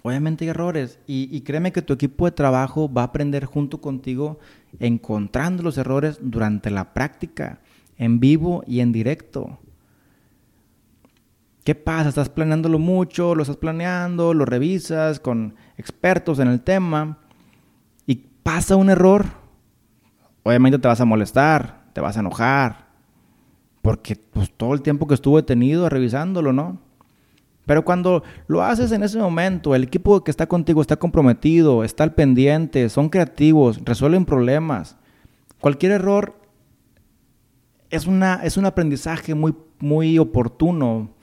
Obviamente 0.03 0.43
hay 0.43 0.49
errores. 0.49 0.99
Y, 1.07 1.41
créeme 1.41 1.71
que 1.71 1.81
tu 1.81 1.93
equipo 1.93 2.25
de 2.25 2.33
trabajo 2.33 2.91
va 2.91 3.03
a 3.03 3.05
aprender 3.05 3.45
junto 3.45 3.79
contigo 3.79 4.37
encontrando 4.79 5.63
los 5.63 5.77
errores 5.77 6.19
durante 6.21 6.69
la 6.69 6.93
práctica, 6.93 7.61
en 7.97 8.19
vivo 8.19 8.63
y 8.67 8.81
en 8.81 8.91
directo. 8.91 9.59
¿Qué 11.63 11.73
pasa? 11.73 12.09
Estás 12.09 12.29
planeándolo 12.29 12.79
mucho, 12.79 13.33
lo 13.33 13.43
estás 13.43 13.57
planeando, 13.57 14.33
lo 14.33 14.43
revisas 14.45 15.21
con 15.21 15.55
expertos 15.77 16.39
en 16.39 16.47
el 16.47 16.61
tema 16.61 17.17
y 18.05 18.15
pasa 18.43 18.75
un 18.75 18.89
error. 18.89 19.25
Obviamente 20.43 20.79
te 20.79 20.87
vas 20.87 21.01
a 21.01 21.05
molestar, 21.05 21.85
te 21.93 22.01
vas 22.01 22.17
a 22.17 22.19
enojar, 22.19 22.87
porque 23.81 24.15
pues, 24.15 24.51
todo 24.51 24.73
el 24.73 24.81
tiempo 24.81 25.07
que 25.07 25.15
estuvo 25.15 25.37
detenido 25.37 25.89
revisándolo, 25.89 26.53
¿no? 26.53 26.79
Pero 27.65 27.83
cuando 27.83 28.23
lo 28.47 28.63
haces 28.63 28.91
en 28.91 29.03
ese 29.03 29.17
momento, 29.17 29.73
el 29.73 29.83
equipo 29.83 30.23
que 30.23 30.29
está 30.29 30.47
contigo 30.47 30.81
está 30.81 30.97
comprometido, 30.97 31.83
está 31.83 32.03
al 32.03 32.13
pendiente, 32.13 32.89
son 32.89 33.09
creativos, 33.09 33.81
resuelven 33.83 34.25
problemas. 34.25 34.97
Cualquier 35.59 35.93
error 35.93 36.35
es, 37.89 38.05
una, 38.05 38.35
es 38.43 38.57
un 38.57 38.65
aprendizaje 38.65 39.33
muy, 39.33 39.55
muy 39.79 40.19
oportuno 40.19 41.14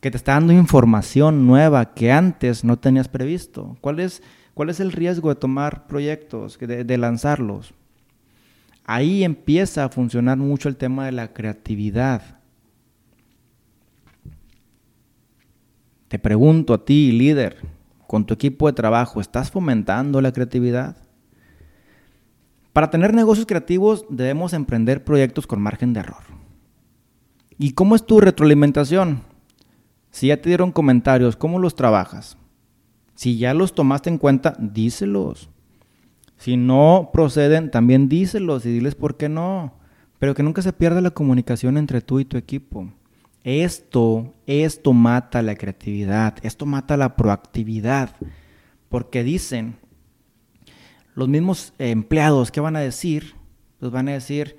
que 0.00 0.10
te 0.10 0.16
está 0.16 0.34
dando 0.34 0.52
información 0.52 1.46
nueva 1.46 1.94
que 1.94 2.12
antes 2.12 2.64
no 2.64 2.78
tenías 2.78 3.08
previsto. 3.08 3.76
¿Cuál 3.80 4.00
es, 4.00 4.22
cuál 4.54 4.70
es 4.70 4.80
el 4.80 4.92
riesgo 4.92 5.28
de 5.28 5.34
tomar 5.34 5.86
proyectos, 5.86 6.58
de, 6.58 6.84
de 6.84 6.98
lanzarlos? 6.98 7.74
Ahí 8.84 9.24
empieza 9.24 9.84
a 9.84 9.88
funcionar 9.88 10.38
mucho 10.38 10.68
el 10.68 10.76
tema 10.76 11.06
de 11.06 11.12
la 11.12 11.32
creatividad. 11.32 12.38
Te 16.08 16.18
pregunto 16.18 16.72
a 16.72 16.84
ti, 16.84 17.12
líder, 17.12 17.58
con 18.06 18.24
tu 18.24 18.32
equipo 18.32 18.66
de 18.66 18.72
trabajo, 18.72 19.20
¿estás 19.20 19.50
fomentando 19.50 20.22
la 20.22 20.32
creatividad? 20.32 20.96
Para 22.72 22.90
tener 22.90 23.12
negocios 23.12 23.44
creativos 23.44 24.06
debemos 24.08 24.52
emprender 24.52 25.04
proyectos 25.04 25.46
con 25.46 25.60
margen 25.60 25.92
de 25.92 26.00
error. 26.00 26.22
¿Y 27.58 27.72
cómo 27.72 27.96
es 27.96 28.06
tu 28.06 28.20
retroalimentación? 28.20 29.22
Si 30.10 30.28
ya 30.28 30.40
te 30.40 30.48
dieron 30.48 30.72
comentarios, 30.72 31.36
¿cómo 31.36 31.58
los 31.58 31.74
trabajas? 31.74 32.36
Si 33.14 33.36
ya 33.38 33.54
los 33.54 33.74
tomaste 33.74 34.10
en 34.10 34.18
cuenta, 34.18 34.56
díselos. 34.58 35.50
Si 36.36 36.56
no 36.56 37.10
proceden, 37.12 37.70
también 37.70 38.08
díselos 38.08 38.64
y 38.64 38.70
diles 38.70 38.94
por 38.94 39.16
qué 39.16 39.28
no. 39.28 39.74
Pero 40.18 40.34
que 40.34 40.42
nunca 40.42 40.62
se 40.62 40.72
pierda 40.72 41.00
la 41.00 41.10
comunicación 41.10 41.76
entre 41.76 42.00
tú 42.00 42.20
y 42.20 42.24
tu 42.24 42.36
equipo. 42.36 42.92
Esto, 43.44 44.34
esto 44.46 44.92
mata 44.92 45.42
la 45.42 45.54
creatividad, 45.56 46.36
esto 46.42 46.66
mata 46.66 46.96
la 46.96 47.16
proactividad. 47.16 48.14
Porque 48.88 49.24
dicen, 49.24 49.76
los 51.14 51.28
mismos 51.28 51.72
empleados, 51.78 52.50
¿qué 52.50 52.60
van 52.60 52.76
a 52.76 52.80
decir? 52.80 53.34
Pues 53.80 53.90
van 53.90 54.08
a 54.08 54.12
decir, 54.12 54.56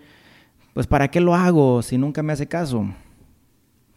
pues 0.74 0.88
¿para 0.88 1.10
qué 1.10 1.22
lo 1.22 1.36
hago 1.36 1.82
si 1.82 1.98
nunca 1.98 2.24
me 2.24 2.34
hace 2.34 2.48
caso? 2.48 2.86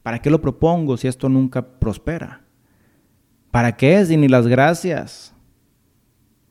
¿Para 0.02 0.20
qué 0.20 0.30
lo 0.30 0.40
propongo 0.40 0.96
si 0.96 1.08
esto 1.08 1.28
nunca 1.28 1.62
prospera? 1.78 2.44
¿Para 3.50 3.76
qué? 3.76 4.04
Si 4.04 4.16
ni 4.16 4.28
las 4.28 4.46
gracias. 4.46 5.34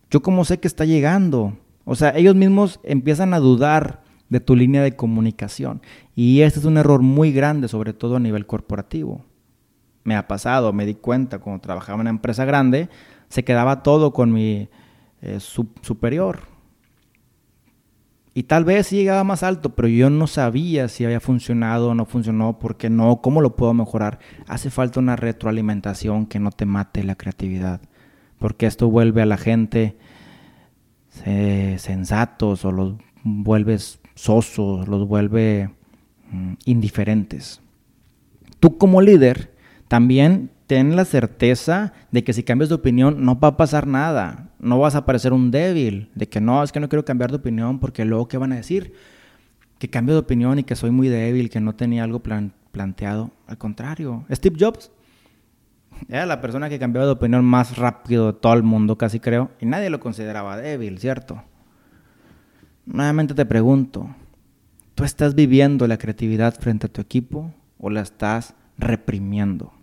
Yo 0.10 0.22
como 0.22 0.46
sé 0.46 0.60
que 0.60 0.68
está 0.68 0.86
llegando. 0.86 1.58
O 1.84 1.96
sea, 1.96 2.16
ellos 2.16 2.36
mismos 2.36 2.80
empiezan 2.84 3.34
a 3.34 3.40
dudar 3.40 4.04
de 4.30 4.40
tu 4.40 4.56
línea 4.56 4.82
de 4.82 4.96
comunicación. 4.96 5.82
Y 6.16 6.42
este 6.42 6.60
es 6.60 6.66
un 6.66 6.78
error 6.78 7.02
muy 7.02 7.34
grande, 7.34 7.68
sobre 7.68 7.92
todo 7.92 8.16
a 8.16 8.20
nivel 8.20 8.46
corporativo. 8.46 9.26
Me 10.04 10.16
ha 10.16 10.28
pasado, 10.28 10.72
me 10.74 10.86
di 10.86 10.96
cuenta 10.96 11.40
cuando 11.40 11.62
trabajaba 11.62 11.98
en 11.98 12.02
una 12.02 12.10
empresa 12.12 12.46
grande, 12.46 12.90
se 13.28 13.44
quedaba 13.44 13.84
todo 13.84 14.14
con 14.14 14.32
mi 14.32 14.70
eh, 15.22 15.40
superior. 15.40 16.40
Y 18.34 18.44
tal 18.44 18.64
vez 18.64 18.90
llegaba 18.92 19.26
más 19.26 19.44
alto, 19.44 19.76
pero 19.76 19.90
yo 19.90 20.10
no 20.10 20.26
sabía 20.26 20.88
si 20.88 21.04
había 21.04 21.20
funcionado 21.20 21.90
o 21.90 21.96
no 21.96 22.06
funcionó, 22.06 22.60
por 22.60 22.78
qué 22.78 22.90
no, 22.90 23.22
cómo 23.22 23.42
lo 23.42 23.58
puedo 23.58 23.74
mejorar. 23.74 24.20
Hace 24.48 24.70
falta 24.70 25.02
una 25.02 25.18
retroalimentación 25.18 26.26
que 26.26 26.40
no 26.40 26.52
te 26.52 26.66
mate 26.66 27.04
la 27.04 27.16
creatividad, 27.16 27.82
porque 28.40 28.68
esto 28.68 28.90
vuelve 28.90 29.22
a 29.22 29.26
la 29.26 29.38
gente 29.38 29.98
eh, 31.26 31.76
sensatos 31.78 32.64
o 32.64 32.72
los 32.72 32.94
vuelves 33.24 34.00
sosos, 34.16 34.88
los 34.88 35.08
vuelve 35.08 35.70
mm, 36.32 36.54
indiferentes. 36.64 37.62
Tú 38.62 38.78
como 38.78 39.02
líder 39.02 39.54
también 39.90 40.52
ten 40.72 40.96
la 40.96 41.04
certeza 41.04 41.92
de 42.12 42.24
que 42.24 42.32
si 42.32 42.44
cambias 42.44 42.70
de 42.70 42.76
opinión 42.76 43.26
no 43.26 43.38
va 43.38 43.50
a 43.50 43.58
pasar 43.58 43.88
nada. 43.88 44.52
No 44.58 44.80
vas 44.80 44.96
a 44.96 45.06
parecer 45.06 45.34
un 45.34 45.52
débil, 45.52 46.10
de 46.16 46.30
que 46.30 46.40
no, 46.40 46.64
es 46.64 46.72
que 46.72 46.80
no 46.80 46.88
quiero 46.88 47.04
cambiar 47.04 47.30
de 47.30 47.36
opinión 47.36 47.78
porque 47.78 48.06
luego 48.06 48.30
¿qué 48.30 48.38
van 48.38 48.54
a 48.54 48.56
decir? 48.56 48.94
Que 49.80 49.90
cambio 49.90 50.16
de 50.16 50.22
opinión 50.22 50.60
y 50.60 50.64
que 50.64 50.78
soy 50.78 50.92
muy 50.92 51.10
débil, 51.10 51.50
que 51.50 51.60
no 51.60 51.76
tenía 51.76 52.06
algo 52.06 52.22
planteado. 52.22 53.32
Al 53.48 53.58
contrario, 53.58 54.24
Steve 54.32 54.56
Jobs 54.58 54.94
era 56.08 56.26
la 56.26 56.40
persona 56.40 56.70
que 56.70 56.80
cambió 56.80 57.06
de 57.06 57.12
opinión 57.12 57.44
más 57.44 57.76
rápido 57.76 58.28
de 58.32 58.40
todo 58.40 58.54
el 58.54 58.64
mundo, 58.64 58.98
casi 58.98 59.20
creo, 59.20 59.52
y 59.60 59.66
nadie 59.66 59.90
lo 59.90 60.00
consideraba 60.00 60.56
débil, 60.56 61.00
¿cierto? 61.00 61.44
Nuevamente 62.86 63.34
te 63.34 63.46
pregunto, 63.46 64.16
¿tú 64.96 65.04
estás 65.04 65.36
viviendo 65.36 65.86
la 65.86 65.98
creatividad 65.98 66.58
frente 66.58 66.86
a 66.86 66.94
tu 66.94 67.02
equipo 67.02 67.54
o 67.78 67.90
la 67.90 68.00
estás 68.00 68.56
reprimiendo? 68.78 69.74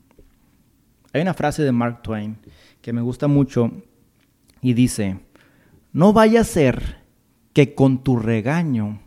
Hay 1.12 1.22
una 1.22 1.34
frase 1.34 1.62
de 1.62 1.72
Mark 1.72 2.02
Twain 2.02 2.38
que 2.82 2.92
me 2.92 3.00
gusta 3.00 3.28
mucho 3.28 3.72
y 4.60 4.74
dice, 4.74 5.20
no 5.92 6.12
vaya 6.12 6.42
a 6.42 6.44
ser 6.44 6.98
que 7.52 7.74
con 7.74 8.02
tu 8.02 8.16
regaño 8.16 9.00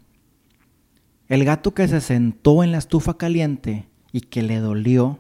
el 1.27 1.46
gato 1.46 1.74
que 1.74 1.88
se 1.88 2.01
sentó 2.01 2.63
en 2.63 2.72
la 2.72 2.79
estufa 2.79 3.17
caliente 3.17 3.88
y 4.12 4.22
que 4.22 4.41
le 4.41 4.60
dolió, 4.60 5.20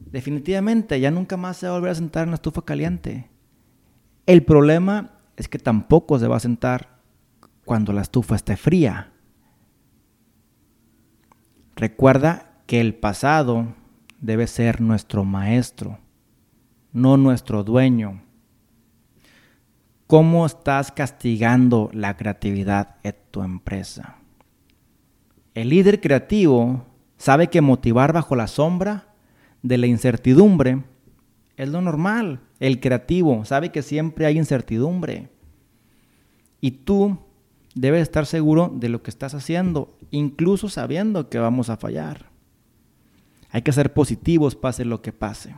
definitivamente 0.00 0.98
ya 0.98 1.10
nunca 1.10 1.36
más 1.36 1.58
se 1.58 1.66
va 1.66 1.74
a 1.74 1.76
volver 1.76 1.92
a 1.92 1.96
sentar 1.96 2.24
en 2.24 2.30
la 2.30 2.36
estufa 2.36 2.64
caliente. 2.64 3.30
El 4.26 4.42
problema 4.42 5.18
es 5.36 5.48
que 5.48 5.58
tampoco 5.58 6.18
se 6.18 6.26
va 6.26 6.36
a 6.36 6.40
sentar 6.40 7.00
cuando 7.64 7.92
la 7.92 8.02
estufa 8.02 8.36
esté 8.36 8.56
fría. 8.56 9.12
Recuerda 11.76 12.52
que 12.66 12.80
el 12.80 12.94
pasado 12.94 13.74
debe 14.24 14.46
ser 14.46 14.80
nuestro 14.80 15.22
maestro, 15.22 15.98
no 16.94 17.18
nuestro 17.18 17.62
dueño. 17.62 18.22
¿Cómo 20.06 20.46
estás 20.46 20.90
castigando 20.90 21.90
la 21.92 22.16
creatividad 22.16 22.96
en 23.02 23.16
tu 23.30 23.42
empresa? 23.42 24.16
El 25.52 25.68
líder 25.68 26.00
creativo 26.00 26.86
sabe 27.18 27.48
que 27.48 27.60
motivar 27.60 28.14
bajo 28.14 28.34
la 28.34 28.46
sombra 28.46 29.14
de 29.62 29.76
la 29.76 29.86
incertidumbre 29.86 30.84
Es 31.56 31.68
lo 31.68 31.82
normal. 31.82 32.40
El 32.60 32.80
creativo 32.80 33.44
sabe 33.44 33.72
que 33.72 33.82
siempre 33.82 34.24
hay 34.24 34.38
incertidumbre. 34.38 35.28
Y 36.62 36.70
tú 36.70 37.18
debes 37.74 38.02
estar 38.02 38.24
seguro 38.24 38.72
de 38.74 38.88
lo 38.88 39.02
que 39.02 39.10
estás 39.10 39.34
haciendo, 39.34 39.98
incluso 40.10 40.70
sabiendo 40.70 41.28
que 41.28 41.38
vamos 41.38 41.68
a 41.68 41.76
fallar. 41.76 42.33
Hay 43.54 43.62
que 43.62 43.70
ser 43.70 43.92
positivos, 43.92 44.56
pase 44.56 44.84
lo 44.84 45.00
que 45.00 45.12
pase. 45.12 45.54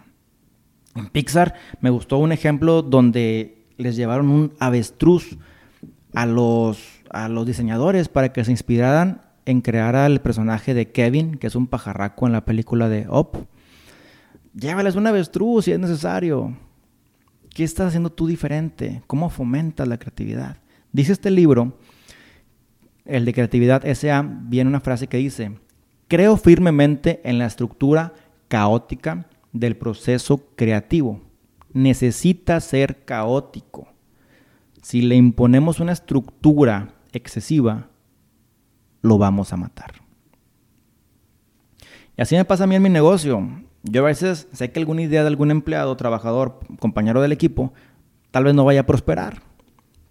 En 0.95 1.09
Pixar 1.09 1.55
me 1.81 1.88
gustó 1.88 2.19
un 2.19 2.31
ejemplo 2.31 2.83
donde 2.83 3.65
les 3.79 3.97
llevaron 3.97 4.29
un 4.29 4.53
avestruz 4.59 5.38
a 6.12 6.26
los, 6.26 6.79
a 7.09 7.31
los 7.31 7.47
diseñadores 7.47 8.11
para 8.11 8.35
que 8.35 8.45
se 8.45 8.50
inspiraran 8.50 9.23
en 9.47 9.62
crear 9.62 9.97
al 9.97 10.21
personaje 10.21 10.75
de 10.75 10.93
Kevin, 10.93 11.38
que 11.38 11.47
es 11.47 11.57
un 11.57 11.69
pajarraco 11.69 12.26
en 12.26 12.35
la 12.35 12.45
película 12.45 12.91
de 12.91 13.09
Up. 13.09 13.47
Llévales 14.53 14.95
un 14.95 15.07
avestruz 15.07 15.65
si 15.65 15.73
es 15.73 15.79
necesario. 15.79 16.55
¿Qué 17.49 17.65
estás 17.65 17.87
haciendo 17.87 18.12
tú 18.12 18.26
diferente? 18.26 19.00
¿Cómo 19.07 19.31
fomentas 19.31 19.88
la 19.88 19.99
creatividad? 19.99 20.59
Dice 20.93 21.12
este 21.12 21.31
libro, 21.31 21.79
el 23.07 23.25
de 23.25 23.33
creatividad 23.33 23.87
SA, 23.95 24.23
viene 24.23 24.69
una 24.69 24.81
frase 24.81 25.07
que 25.07 25.17
dice, 25.17 25.53
Creo 26.09 26.37
firmemente 26.37 27.21
en 27.25 27.39
la 27.39 27.47
estructura 27.47 28.15
caótica 28.49 29.27
del 29.53 29.77
proceso 29.77 30.41
creativo. 30.55 31.21
Necesita 31.73 32.61
ser 32.61 33.05
caótico. 33.05 33.89
Si 34.83 35.03
le 35.03 35.17
imponemos 35.17 35.81
una 35.81 35.93
estructura 35.93 36.95
excesiva, 37.13 37.89
lo 39.03 39.19
vamos 39.19 39.53
a 39.53 39.57
matar. 39.57 39.95
Y 42.17 42.23
así 42.23 42.37
me 42.37 42.45
pasa 42.45 42.65
a 42.65 42.67
mí 42.67 42.77
en 42.77 42.83
mi 42.83 42.89
negocio. 42.89 43.47
Yo 43.83 44.03
a 44.03 44.07
veces 44.07 44.49
sé 44.53 44.71
que 44.71 44.79
alguna 44.79 45.03
idea 45.03 45.23
de 45.23 45.29
algún 45.29 45.51
empleado, 45.51 45.97
trabajador, 45.97 46.61
compañero 46.79 47.21
del 47.21 47.33
equipo, 47.33 47.73
tal 48.31 48.45
vez 48.45 48.55
no 48.55 48.65
vaya 48.65 48.81
a 48.81 48.87
prosperar. 48.87 49.43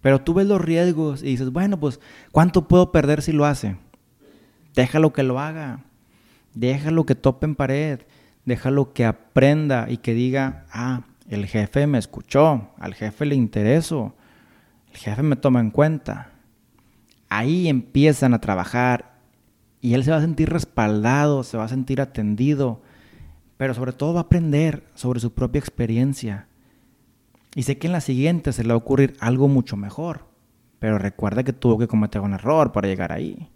Pero 0.01 0.21
tú 0.21 0.33
ves 0.33 0.45
los 0.45 0.61
riesgos 0.61 1.23
y 1.23 1.27
dices, 1.27 1.51
bueno, 1.51 1.79
pues, 1.79 1.99
¿cuánto 2.31 2.67
puedo 2.67 2.91
perder 2.91 3.21
si 3.21 3.31
lo 3.31 3.45
hace? 3.45 3.77
Déjalo 4.75 5.13
que 5.13 5.23
lo 5.23 5.39
haga. 5.39 5.79
Déjalo 6.53 7.05
que 7.05 7.15
tope 7.15 7.45
en 7.45 7.55
pared. 7.55 8.01
Déjalo 8.45 8.93
que 8.93 9.05
aprenda 9.05 9.87
y 9.89 9.97
que 9.97 10.13
diga, 10.13 10.65
ah, 10.71 11.01
el 11.27 11.47
jefe 11.47 11.87
me 11.87 11.97
escuchó, 11.97 12.69
al 12.77 12.93
jefe 12.93 13.25
le 13.25 13.35
interesó, 13.35 14.13
el 14.91 14.97
jefe 14.97 15.23
me 15.23 15.35
toma 15.35 15.59
en 15.59 15.71
cuenta. 15.71 16.31
Ahí 17.29 17.67
empiezan 17.67 18.33
a 18.33 18.41
trabajar 18.41 19.15
y 19.81 19.95
él 19.95 20.03
se 20.03 20.11
va 20.11 20.17
a 20.17 20.21
sentir 20.21 20.49
respaldado, 20.49 21.43
se 21.43 21.57
va 21.57 21.63
a 21.63 21.69
sentir 21.69 21.99
atendido, 22.01 22.81
pero 23.57 23.73
sobre 23.73 23.93
todo 23.93 24.13
va 24.13 24.19
a 24.21 24.23
aprender 24.23 24.83
sobre 24.93 25.19
su 25.19 25.33
propia 25.33 25.59
experiencia. 25.59 26.47
Y 27.55 27.63
sé 27.63 27.77
que 27.77 27.87
en 27.87 27.93
la 27.93 28.01
siguiente 28.01 28.53
se 28.53 28.63
le 28.63 28.69
va 28.69 28.75
a 28.75 28.77
ocurrir 28.77 29.15
algo 29.19 29.47
mucho 29.47 29.77
mejor, 29.77 30.25
pero 30.77 30.99
recuerda 30.99 31.43
que 31.43 31.53
tuvo 31.53 31.79
que 31.79 31.87
cometer 31.87 32.21
un 32.21 32.33
error 32.33 32.71
para 32.71 32.87
llegar 32.87 33.11
ahí. 33.11 33.49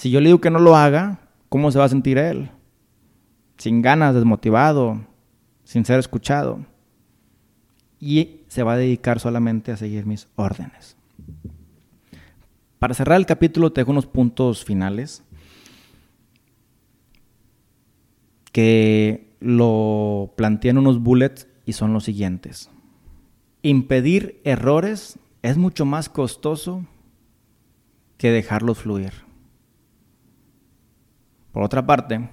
Si 0.00 0.10
yo 0.10 0.22
le 0.22 0.30
digo 0.30 0.40
que 0.40 0.48
no 0.48 0.60
lo 0.60 0.76
haga, 0.76 1.28
¿cómo 1.50 1.70
se 1.70 1.78
va 1.78 1.84
a 1.84 1.90
sentir 1.90 2.16
él? 2.16 2.50
Sin 3.58 3.82
ganas, 3.82 4.14
desmotivado, 4.14 5.04
sin 5.64 5.84
ser 5.84 5.98
escuchado. 5.98 6.64
Y 7.98 8.40
se 8.48 8.62
va 8.62 8.72
a 8.72 8.76
dedicar 8.78 9.20
solamente 9.20 9.72
a 9.72 9.76
seguir 9.76 10.06
mis 10.06 10.26
órdenes. 10.36 10.96
Para 12.78 12.94
cerrar 12.94 13.18
el 13.18 13.26
capítulo 13.26 13.74
te 13.74 13.82
dejo 13.82 13.90
unos 13.90 14.06
puntos 14.06 14.64
finales 14.64 15.22
que 18.52 19.34
lo 19.38 20.32
plantean 20.34 20.78
unos 20.78 21.02
bullets 21.02 21.46
y 21.66 21.74
son 21.74 21.92
los 21.92 22.04
siguientes. 22.04 22.70
Impedir 23.60 24.40
errores 24.44 25.18
es 25.42 25.58
mucho 25.58 25.84
más 25.84 26.08
costoso 26.08 26.86
que 28.16 28.30
dejarlos 28.30 28.78
fluir. 28.78 29.28
Por 31.52 31.62
otra 31.62 31.86
parte, 31.86 32.28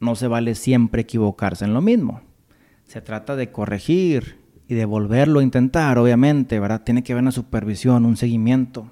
no 0.00 0.14
se 0.14 0.28
vale 0.28 0.54
siempre 0.54 1.02
equivocarse 1.02 1.64
en 1.64 1.74
lo 1.74 1.80
mismo. 1.80 2.20
Se 2.84 3.00
trata 3.00 3.36
de 3.36 3.50
corregir 3.50 4.40
y 4.68 4.74
de 4.74 4.84
volverlo 4.84 5.40
a 5.40 5.42
intentar, 5.42 5.98
obviamente, 5.98 6.60
¿verdad? 6.60 6.82
Tiene 6.82 7.02
que 7.02 7.12
haber 7.12 7.22
una 7.22 7.32
supervisión, 7.32 8.04
un 8.04 8.16
seguimiento. 8.16 8.90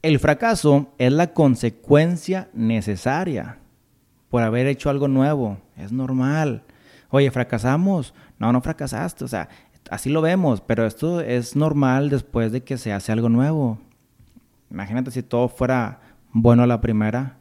El 0.00 0.18
fracaso 0.18 0.94
es 0.98 1.12
la 1.12 1.32
consecuencia 1.32 2.48
necesaria 2.52 3.58
por 4.28 4.42
haber 4.42 4.66
hecho 4.66 4.90
algo 4.90 5.08
nuevo. 5.08 5.58
Es 5.76 5.92
normal. 5.92 6.62
Oye, 7.10 7.30
fracasamos. 7.30 8.14
No, 8.38 8.52
no 8.52 8.60
fracasaste. 8.60 9.24
O 9.24 9.28
sea, 9.28 9.48
así 9.90 10.08
lo 10.10 10.22
vemos, 10.22 10.60
pero 10.60 10.86
esto 10.86 11.20
es 11.20 11.56
normal 11.56 12.10
después 12.10 12.52
de 12.52 12.62
que 12.62 12.78
se 12.78 12.92
hace 12.92 13.12
algo 13.12 13.28
nuevo. 13.28 13.78
Imagínate 14.70 15.10
si 15.10 15.22
todo 15.22 15.48
fuera 15.48 16.00
bueno 16.42 16.66
la 16.66 16.80
primera, 16.80 17.38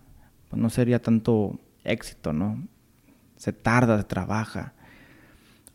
pues 0.50 0.62
no 0.62 0.70
sería 0.70 1.02
tanto 1.02 1.60
éxito, 1.84 2.34
¿no? 2.34 2.64
Se 3.36 3.54
tarda, 3.54 3.98
se 3.98 4.04
trabaja. 4.04 4.74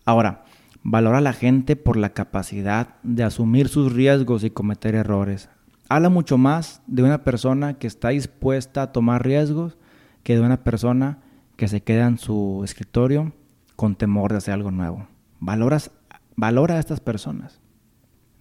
Ahora, 0.04 0.44
valora 0.82 1.18
a 1.18 1.22
la 1.22 1.32
gente 1.32 1.76
por 1.76 1.96
la 1.96 2.10
capacidad 2.10 2.96
de 3.04 3.22
asumir 3.22 3.68
sus 3.68 3.92
riesgos 3.92 4.42
y 4.42 4.50
cometer 4.50 4.96
errores. 4.96 5.48
Habla 5.88 6.08
mucho 6.08 6.36
más 6.36 6.82
de 6.88 7.04
una 7.04 7.22
persona 7.22 7.74
que 7.74 7.86
está 7.86 8.08
dispuesta 8.08 8.82
a 8.82 8.92
tomar 8.92 9.24
riesgos 9.24 9.78
que 10.24 10.34
de 10.34 10.40
una 10.40 10.64
persona 10.64 11.18
que 11.56 11.68
se 11.68 11.82
queda 11.82 12.06
en 12.06 12.18
su 12.18 12.62
escritorio 12.64 13.32
con 13.76 13.94
temor 13.94 14.32
de 14.32 14.38
hacer 14.38 14.54
algo 14.54 14.72
nuevo. 14.72 15.06
Valoras, 15.38 15.92
valora 16.34 16.74
a 16.74 16.80
estas 16.80 16.98
personas. 16.98 17.60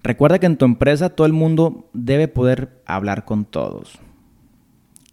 Recuerda 0.02 0.40
que 0.40 0.48
en 0.48 0.58
tu 0.58 0.66
empresa 0.66 1.10
todo 1.10 1.28
el 1.28 1.34
mundo 1.34 1.90
debe 1.94 2.28
poder 2.28 2.82
hablar 2.88 3.26
con 3.26 3.46
todos. 3.46 4.00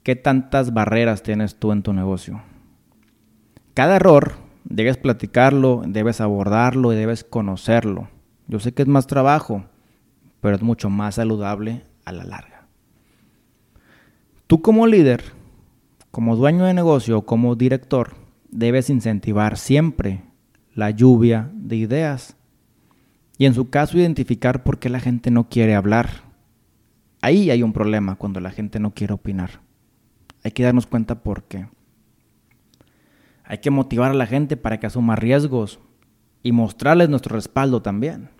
¿Qué 0.08 0.16
tantas 0.16 0.72
barreras 0.72 1.22
tienes 1.22 1.56
tú 1.56 1.70
en 1.70 1.82
tu 1.82 1.92
negocio? 1.92 2.40
Cada 3.74 3.96
error 3.96 4.36
debes 4.64 4.96
platicarlo, 4.96 5.82
debes 5.86 6.22
abordarlo 6.22 6.94
y 6.94 6.96
debes 6.96 7.24
conocerlo. 7.24 8.08
Yo 8.46 8.58
sé 8.58 8.72
que 8.72 8.80
es 8.80 8.88
más 8.88 9.06
trabajo, 9.06 9.66
pero 10.40 10.56
es 10.56 10.62
mucho 10.62 10.88
más 10.88 11.16
saludable 11.16 11.82
a 12.06 12.12
la 12.12 12.24
larga. 12.24 12.66
Tú 14.46 14.62
como 14.62 14.86
líder, 14.86 15.24
como 16.10 16.36
dueño 16.36 16.64
de 16.64 16.72
negocio, 16.72 17.26
como 17.26 17.54
director, 17.54 18.14
debes 18.48 18.88
incentivar 18.88 19.58
siempre 19.58 20.22
la 20.74 20.88
lluvia 20.88 21.50
de 21.52 21.76
ideas 21.76 22.34
y 23.36 23.44
en 23.44 23.52
su 23.52 23.68
caso 23.68 23.98
identificar 23.98 24.64
por 24.64 24.78
qué 24.78 24.88
la 24.88 25.00
gente 25.00 25.30
no 25.30 25.50
quiere 25.50 25.74
hablar. 25.74 26.22
Ahí 27.20 27.50
hay 27.50 27.62
un 27.62 27.74
problema 27.74 28.14
cuando 28.14 28.40
la 28.40 28.52
gente 28.52 28.80
no 28.80 28.94
quiere 28.94 29.12
opinar. 29.12 29.67
Hay 30.48 30.52
que 30.52 30.62
darnos 30.62 30.86
cuenta 30.86 31.22
por 31.22 31.42
qué. 31.42 31.68
Hay 33.44 33.58
que 33.58 33.70
motivar 33.70 34.12
a 34.12 34.14
la 34.14 34.24
gente 34.24 34.56
para 34.56 34.80
que 34.80 34.86
asuma 34.86 35.14
riesgos 35.14 35.78
y 36.42 36.52
mostrarles 36.52 37.10
nuestro 37.10 37.36
respaldo 37.36 37.82
también. 37.82 38.30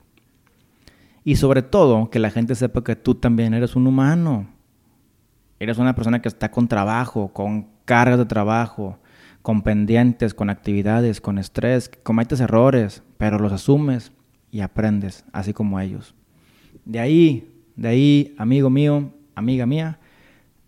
Y 1.23 1.37
sobre 1.37 1.61
todo, 1.61 2.09
que 2.09 2.19
la 2.19 2.31
gente 2.31 2.55
sepa 2.55 2.83
que 2.83 2.97
tú 2.97 3.15
también 3.15 3.53
eres 3.53 3.77
un 3.77 3.87
humano. 3.87 4.49
Eres 5.59 5.77
una 5.77 5.95
persona 5.95 6.23
que 6.23 6.29
está 6.29 6.51
con 6.51 6.67
trabajo, 6.67 7.29
con 7.35 7.69
cargas 7.85 8.17
de 8.17 8.25
trabajo, 8.25 8.99
con 9.43 9.61
pendientes, 9.61 10.33
con 10.33 10.49
actividades, 10.49 11.21
con 11.21 11.39
estrés, 11.39 11.91
cometes 12.05 12.41
errores, 12.41 13.03
pero 13.19 13.39
los 13.39 13.53
asumes 13.53 14.13
y 14.51 14.61
aprendes, 14.61 15.27
así 15.35 15.53
como 15.53 15.79
ellos. 15.79 16.15
De 16.87 17.01
ahí, 17.01 17.55
de 17.77 17.89
ahí, 17.89 18.35
amigo 18.39 18.71
mío, 18.71 19.13
amiga 19.35 19.67
mía, 19.67 19.98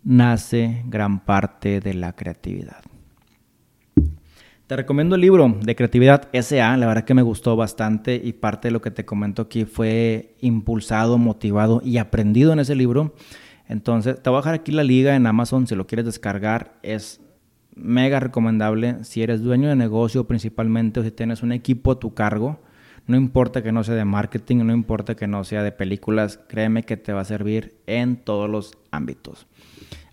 nace 0.03 0.83
gran 0.87 1.23
parte 1.25 1.79
de 1.79 1.93
la 1.93 2.13
creatividad. 2.13 2.81
Te 4.67 4.77
recomiendo 4.77 5.15
el 5.15 5.21
libro 5.21 5.57
de 5.61 5.75
Creatividad 5.75 6.29
SA, 6.31 6.77
la 6.77 6.87
verdad 6.87 7.03
que 7.03 7.13
me 7.13 7.21
gustó 7.23 7.57
bastante 7.57 8.21
y 8.23 8.31
parte 8.31 8.69
de 8.69 8.71
lo 8.71 8.81
que 8.81 8.89
te 8.89 9.03
comento 9.03 9.41
aquí 9.41 9.65
fue 9.65 10.35
impulsado, 10.39 11.17
motivado 11.17 11.81
y 11.83 11.97
aprendido 11.97 12.53
en 12.53 12.59
ese 12.59 12.75
libro. 12.75 13.13
Entonces, 13.67 14.21
te 14.21 14.29
voy 14.29 14.37
a 14.37 14.41
dejar 14.41 14.53
aquí 14.53 14.71
la 14.71 14.85
liga 14.85 15.17
en 15.17 15.27
Amazon 15.27 15.67
si 15.67 15.75
lo 15.75 15.87
quieres 15.87 16.05
descargar. 16.05 16.77
Es 16.83 17.19
mega 17.75 18.21
recomendable 18.21 19.03
si 19.03 19.21
eres 19.21 19.41
dueño 19.41 19.67
de 19.67 19.75
negocio 19.75 20.25
principalmente 20.25 21.01
o 21.01 21.03
si 21.03 21.11
tienes 21.11 21.43
un 21.43 21.51
equipo 21.51 21.91
a 21.91 21.99
tu 21.99 22.13
cargo. 22.13 22.61
No 23.07 23.17
importa 23.17 23.61
que 23.61 23.71
no 23.71 23.83
sea 23.83 23.95
de 23.95 24.05
marketing, 24.05 24.57
no 24.57 24.73
importa 24.73 25.15
que 25.15 25.27
no 25.27 25.43
sea 25.43 25.63
de 25.63 25.71
películas, 25.71 26.39
créeme 26.47 26.83
que 26.83 26.97
te 26.97 27.13
va 27.13 27.21
a 27.21 27.25
servir 27.25 27.75
en 27.87 28.15
todos 28.15 28.49
los 28.49 28.77
ámbitos. 28.91 29.47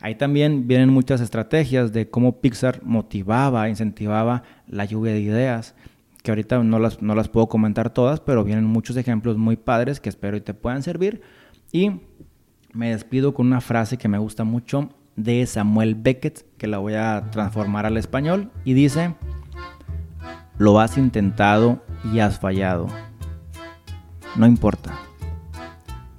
Ahí 0.00 0.14
también 0.14 0.68
vienen 0.68 0.90
muchas 0.90 1.20
estrategias 1.20 1.92
de 1.92 2.08
cómo 2.08 2.40
Pixar 2.40 2.82
motivaba, 2.84 3.68
incentivaba 3.68 4.44
la 4.66 4.84
lluvia 4.84 5.12
de 5.12 5.20
ideas, 5.20 5.74
que 6.22 6.30
ahorita 6.30 6.62
no 6.62 6.78
las, 6.78 7.02
no 7.02 7.14
las 7.14 7.28
puedo 7.28 7.48
comentar 7.48 7.90
todas, 7.90 8.20
pero 8.20 8.44
vienen 8.44 8.64
muchos 8.64 8.96
ejemplos 8.96 9.36
muy 9.36 9.56
padres 9.56 10.00
que 10.00 10.08
espero 10.08 10.36
y 10.36 10.40
te 10.40 10.54
puedan 10.54 10.82
servir. 10.82 11.20
Y 11.72 12.00
me 12.72 12.90
despido 12.90 13.34
con 13.34 13.46
una 13.46 13.60
frase 13.60 13.98
que 13.98 14.08
me 14.08 14.18
gusta 14.18 14.44
mucho 14.44 14.90
de 15.16 15.44
Samuel 15.46 15.96
Beckett, 15.96 16.44
que 16.56 16.68
la 16.68 16.78
voy 16.78 16.94
a 16.94 17.28
transformar 17.32 17.86
al 17.86 17.96
español, 17.96 18.50
y 18.64 18.74
dice, 18.74 19.14
lo 20.58 20.78
has 20.78 20.96
intentado 20.96 21.82
y 22.04 22.20
has 22.20 22.38
fallado. 22.38 22.86
No 24.36 24.46
importa. 24.46 24.92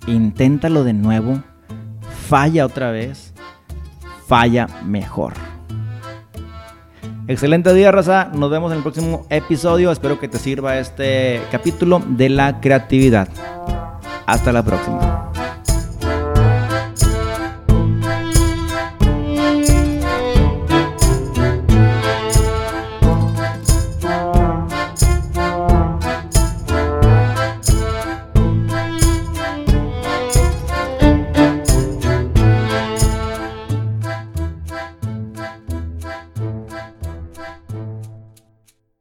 Inténtalo 0.07 0.83
de 0.83 0.93
nuevo. 0.93 1.41
Falla 2.27 2.65
otra 2.65 2.91
vez. 2.91 3.33
Falla 4.27 4.67
mejor. 4.85 5.33
Excelente 7.27 7.73
día, 7.73 7.91
Raza. 7.91 8.31
Nos 8.33 8.49
vemos 8.49 8.71
en 8.71 8.77
el 8.77 8.83
próximo 8.83 9.25
episodio. 9.29 9.91
Espero 9.91 10.19
que 10.19 10.27
te 10.27 10.39
sirva 10.39 10.79
este 10.79 11.41
capítulo 11.51 12.01
de 12.07 12.29
la 12.29 12.59
creatividad. 12.59 13.29
Hasta 14.25 14.51
la 14.51 14.63
próxima. 14.63 15.28